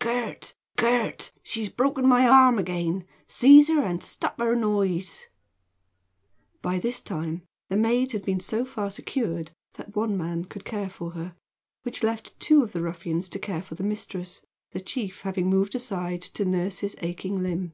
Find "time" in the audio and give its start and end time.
7.00-7.42